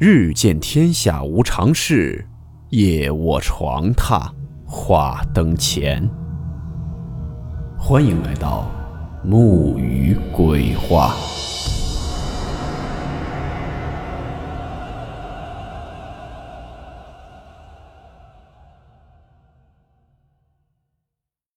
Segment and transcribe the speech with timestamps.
[0.00, 2.24] 日见天下无常事，
[2.68, 4.30] 夜卧床榻
[4.64, 6.08] 话灯前。
[7.76, 8.70] 欢迎来到
[9.24, 11.16] 木鱼鬼话。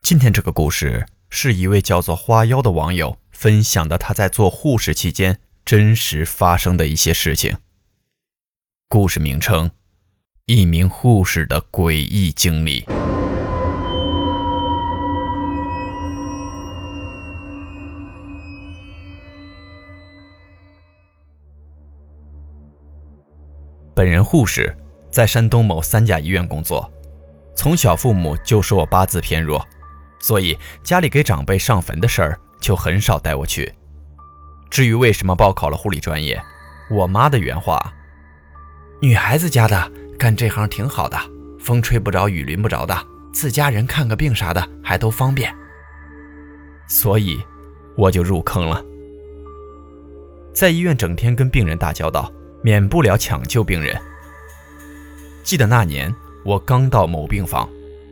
[0.00, 7.58] 今天这个故事是一位叫做花妖的网友分享的，他在做护士期间真实发生的一些事情。
[8.92, 9.70] 故事名称：
[10.44, 12.84] 一名护士的诡异经历。
[23.94, 24.76] 本人护士，
[25.10, 26.92] 在山东某三甲医院工作。
[27.56, 29.66] 从小父母就说我八字偏弱，
[30.20, 33.72] 所以家里给长辈上坟的事儿就很少带我去。
[34.68, 36.38] 至于为什么报考了护理专业，
[36.90, 37.90] 我妈的原话。
[39.02, 41.18] 女孩子家的干这行挺好的，
[41.58, 42.96] 风吹不着，雨淋不着的，
[43.32, 45.52] 自家人看个病啥的还都方便，
[46.86, 47.36] 所以
[47.96, 48.80] 我就入坑了。
[50.54, 54.00] 在医院整天跟病人打交道，免不了抢救病人。
[55.42, 56.14] 记得那年
[56.44, 57.68] 我刚到某病房，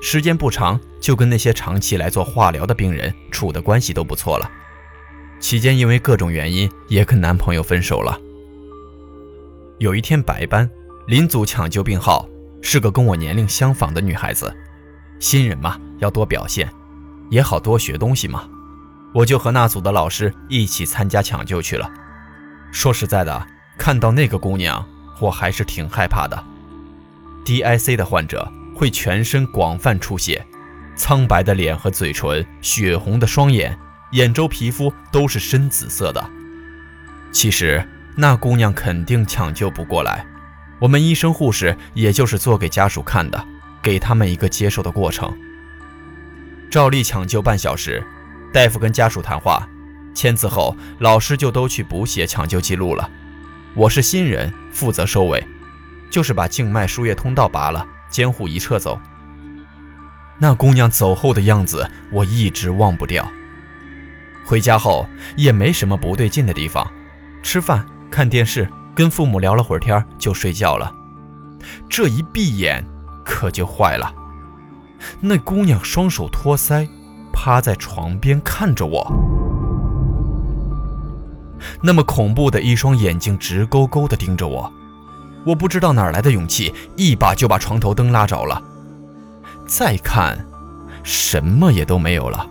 [0.00, 4.50] 时间不长，就跟那些长期来做化疗的病人处的关系都不错了。
[5.38, 8.18] 期间因为各种原因，也跟男朋友分手了。
[9.82, 10.70] 有一天白班，
[11.08, 12.28] 临组抢救病号，
[12.60, 14.56] 是个跟我年龄相仿的女孩子。
[15.18, 16.70] 新人嘛，要多表现，
[17.30, 18.48] 也好多学东西嘛。
[19.12, 21.90] 我就和那组的老师一起参加抢救去了。
[22.70, 23.44] 说实在的，
[23.76, 24.86] 看到那个姑娘，
[25.18, 26.40] 我还是挺害怕的。
[27.44, 30.46] DIC 的患者会全身广泛出血，
[30.94, 33.76] 苍白的脸和嘴唇，血红的双眼，
[34.12, 36.24] 眼周皮肤都是深紫色的。
[37.32, 37.84] 其实。
[38.14, 40.24] 那姑娘肯定抢救不过来，
[40.78, 43.42] 我们医生护士也就是做给家属看的，
[43.80, 45.32] 给他们一个接受的过程。
[46.70, 48.02] 照例抢救半小时，
[48.52, 49.66] 大夫跟家属谈话，
[50.14, 53.08] 签字后，老师就都去补写抢救记录了。
[53.74, 55.46] 我是新人，负责收尾，
[56.10, 59.00] 就是把静脉输液通道拔了，监护仪撤走。
[60.38, 63.26] 那姑娘走后的样子，我一直忘不掉。
[64.44, 66.90] 回家后也没什么不对劲的地方，
[67.42, 67.86] 吃饭。
[68.12, 70.94] 看电视，跟父母聊了会儿天就睡觉了。
[71.88, 72.84] 这一闭眼，
[73.24, 74.12] 可就坏了。
[75.18, 76.86] 那姑娘双手托腮，
[77.32, 79.10] 趴在床边看着我，
[81.80, 84.70] 那么恐怖的一双眼睛直勾勾地盯着我。
[85.46, 88.62] 我不知道哪来的勇气，一把就把床头灯拉着了。
[89.66, 90.46] 再看，
[91.02, 92.46] 什么也都没有了。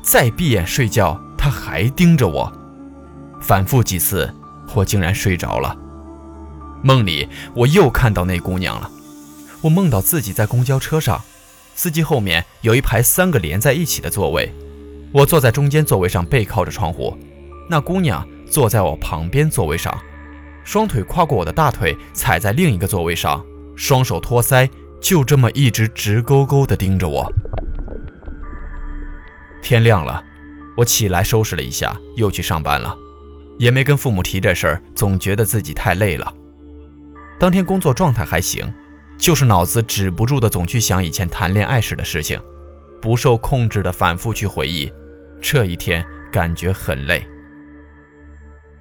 [0.00, 2.52] 再闭眼睡觉，她还盯着我。
[3.48, 4.30] 反复几次，
[4.74, 5.74] 我竟然睡着了。
[6.82, 8.90] 梦里我又看到那姑娘了。
[9.62, 11.18] 我梦到自己在公交车上，
[11.74, 14.54] 司机后面有一排三个连在一起的座位，
[15.14, 17.16] 我坐在中间座位上，背靠着窗户。
[17.70, 19.98] 那姑娘坐在我旁边座位上，
[20.62, 23.42] 双腿跨过我的大腿，踩在另一个座位上，
[23.74, 24.68] 双手托腮，
[25.00, 27.32] 就这么一直直勾勾地盯着我。
[29.62, 30.22] 天亮了，
[30.76, 32.94] 我起来收拾了一下，又去上班了。
[33.58, 36.32] 也没跟父母提这事儿，总觉得自己太累了。
[37.38, 38.72] 当天工作状态还行，
[39.18, 42.40] 就是脑子止不住的总去想以前谈恋爱时的事情，
[43.02, 44.90] 不受控制的反复去回忆。
[45.40, 47.24] 这一天感觉很累。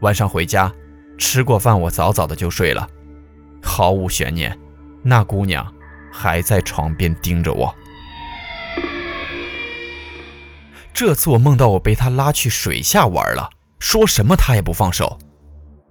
[0.02, 0.72] 晚上回家，
[1.18, 2.88] 吃过饭，我早早的就睡了。
[3.64, 4.58] 毫无悬念，
[5.04, 5.72] 那姑娘
[6.12, 7.74] 还在床边盯着我。
[10.94, 13.50] 这次我梦到我被她拉去水下玩了。
[13.80, 15.18] 说什么他也不放手，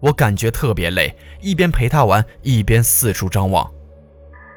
[0.00, 3.70] 我感觉特别累，一边陪他玩，一边四处张望。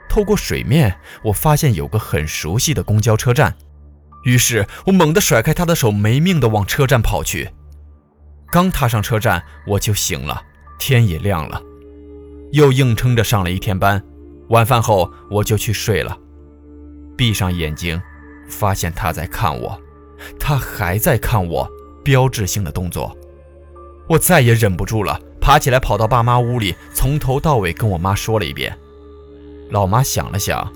[0.10, 3.56] 透过水面，我发现有个很熟悉的公交车站，
[4.24, 7.52] 于是我猛地甩开他的手，没命地往车站跑去。
[8.52, 10.42] 刚踏上车站，我就醒了，
[10.80, 11.62] 天也亮了，
[12.52, 14.04] 又硬撑着上了一天班。
[14.50, 16.18] 晚饭后，我就去睡了。
[17.16, 18.02] 闭上眼睛，
[18.50, 19.80] 发现他在看我，
[20.40, 21.70] 他还在看我，
[22.04, 23.16] 标志性的动作。
[24.10, 28.76] 我再也忍不住了，爬起来跑到爸妈屋里，从头到尾跟我妈说了一遍。
[29.70, 30.74] 老妈想了想，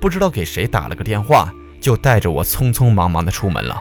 [0.00, 3.80] 不知道给谁打了个电话，就带着我匆匆忙忙的出门了。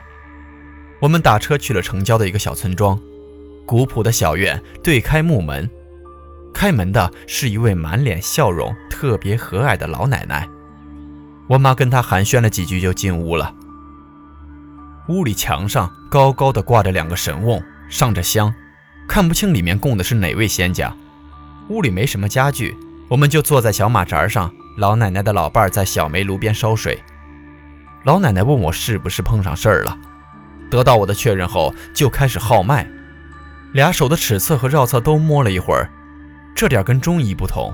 [0.99, 2.99] 我们打车去了城郊的一个小村庄，
[3.65, 5.67] 古朴的小院对开木门，
[6.53, 10.47] 开门的是一位满脸笑容、特别和蔼的老奶奶。
[11.47, 13.55] 我妈跟她寒暄了几句就进屋了。
[15.09, 18.53] 屋里墙上高高的挂着两个神瓮，上着香。
[19.07, 20.95] 看不清里面供的是哪位仙家，
[21.69, 22.75] 屋里没什么家具，
[23.07, 24.51] 我们就坐在小马扎上。
[24.77, 26.99] 老奶奶的老伴在小煤炉边烧水。
[28.05, 29.95] 老奶奶问我是不是碰上事儿了，
[30.69, 32.87] 得到我的确认后，就开始号脉，
[33.73, 35.91] 俩手的尺侧和绕侧都摸了一会儿，
[36.55, 37.71] 这点跟中医不同。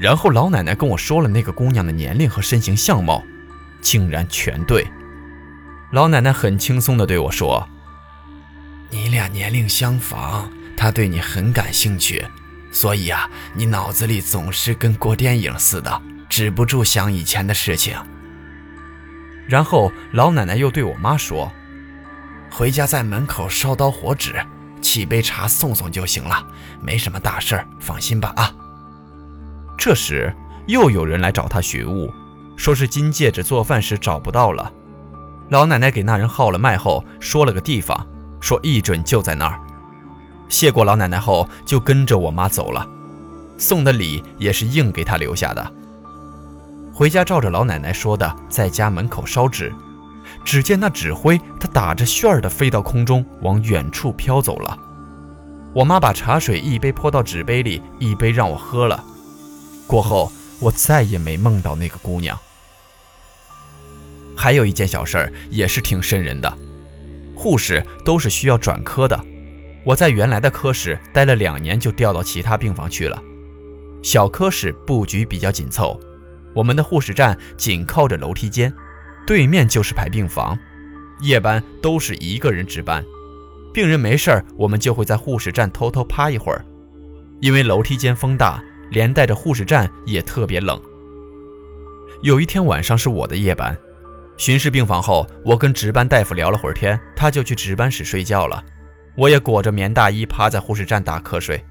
[0.00, 3.22] 然后老奶奶跟我说了那个姑娘的年龄和身形相貌，
[3.80, 4.84] 竟然全对。
[5.92, 7.68] 老奶奶很轻松地对我说
[8.90, 12.24] ：“你俩年龄相仿，他对你很感兴趣。”
[12.70, 17.96] 所以啊，你脑子里总是跟过电影似的，止不住想以前的事情。
[19.46, 21.50] 然后老奶奶又对我妈说
[22.52, 24.34] ：“回家在门口烧刀火纸，
[24.82, 26.46] 沏杯茶送送就行了，
[26.82, 28.52] 没什么大事儿，放心吧啊。”
[29.78, 30.30] 这时
[30.66, 32.12] 又有人来找她寻物，
[32.54, 34.70] 说是金戒指做饭时找不到了。
[35.48, 38.06] 老奶奶给那人号了脉后，说了个地方，
[38.40, 39.60] 说一准就在那儿。
[40.48, 42.86] 谢过老奶奶后，就跟着我妈走了。
[43.58, 45.72] 送的礼也是硬给她留下的。
[46.92, 49.72] 回家照着老奶奶说的，在家门口烧纸。
[50.44, 54.78] 只见那纸灰，它打着旋儿的飞到空中，往远处飘走了。
[55.74, 59.04] 我妈把茶水一杯泼到纸杯里，一杯让我喝了。
[59.86, 60.30] 过后，
[60.60, 62.38] 我再也没梦到那个姑娘。
[64.36, 66.58] 还有一件小事儿，也是挺瘆人的。
[67.38, 69.18] 护士都是需要转科的。
[69.84, 73.22] 我在原来的科室待了两年，就调到其他病房去了。
[74.02, 75.98] 小科室布局比较紧凑，
[76.52, 78.74] 我们的护士站紧靠着楼梯间，
[79.24, 80.58] 对面就是排病房。
[81.20, 83.04] 夜班都是一个人值班，
[83.72, 86.64] 病人没事儿，我们就会在护士站偷偷趴一会儿。
[87.40, 88.60] 因为楼梯间风大，
[88.90, 90.80] 连带着护士站也特别冷。
[92.22, 93.78] 有一天晚上是我的夜班，
[94.38, 98.64] 巡视病房后，我跟值班大夫聊了会儿天，他就去值班室睡觉了。
[99.16, 101.62] 我也裹着棉大衣趴在护士站打瞌睡，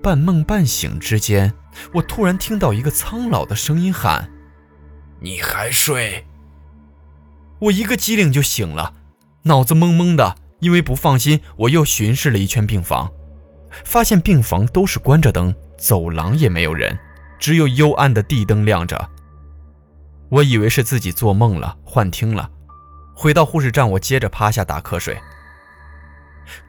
[0.00, 1.52] 半梦半醒之间，
[1.92, 4.30] 我突然听到一个苍老的声音喊
[5.20, 6.24] ：“你还睡？”
[7.58, 8.94] 我一个机灵就醒了，
[9.42, 13.10] 脑子懵懵的，因为不放心，我又巡视了一圈病房，
[13.84, 16.96] 发现病房都是关着灯，走廊也没有人，
[17.40, 19.10] 只有幽暗的地灯亮着。
[20.30, 22.50] 我以为是自己做梦了，幻听了。
[23.14, 25.16] 回到护士站，我接着趴下打瞌睡。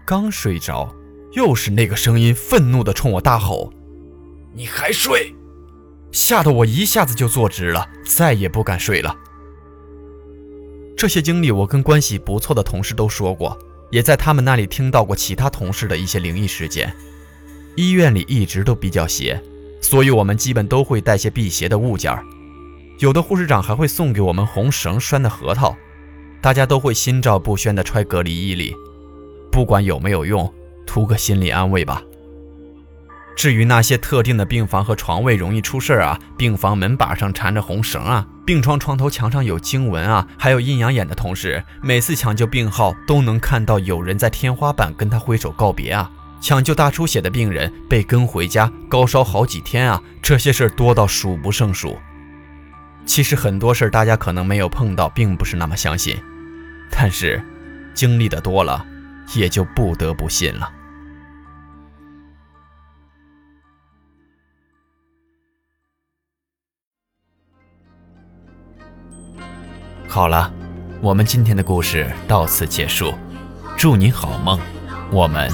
[0.05, 0.93] 刚睡着，
[1.33, 3.73] 又是那个声音，愤怒地冲我大吼
[4.53, 5.33] ：“你还睡！”
[6.11, 9.15] 吓得我一下子就坐直了，再也不敢睡了。
[10.95, 13.57] 这些经历，我跟关系不错的同事都说过，
[13.91, 16.93] 也在他们那里听到过其他同事的一些灵异事件。
[17.75, 19.41] 医院里一直都比较邪，
[19.81, 22.17] 所以我们基本都会带些辟邪的物件
[22.99, 25.75] 有的护士长还会送给我们红绳拴的核桃，
[26.41, 28.73] 大家都会心照不宣地揣隔离衣里。
[29.51, 30.51] 不管有没有用，
[30.85, 32.01] 图个心理安慰吧。
[33.35, 46.09] 至于那些特定的病房和床位容易出事啊，病房门把上缠着红绳啊，病床床头墙上有经文啊，还有阴阳眼的同事，每次抢救病号都能看到有人在天花板跟他挥手告别啊。
[46.39, 51.97] 抢救大出血的病人被跟回家，高烧好几天啊，这些事儿多到数不胜数。
[53.05, 56.21] 其实很多事儿大家可能没有碰到，并不是那么相信，
[56.91, 57.41] 但是
[57.93, 58.85] 经历的多了。
[59.33, 60.71] 也就不得不信了。
[70.07, 70.53] 好了，
[71.01, 73.15] 我们今天的故事到此结束，
[73.75, 74.59] 祝你好梦，
[75.11, 75.51] 我们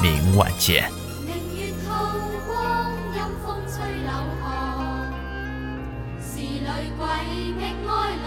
[0.00, 0.99] 明晚见。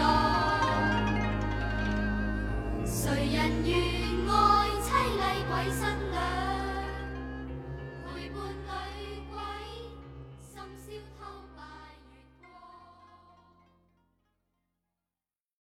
[0.00, 0.04] 郎，
[2.84, 3.02] 谁
[3.32, 3.72] 人愿
[4.28, 4.32] 爱
[4.82, 6.13] 凄厉鬼身？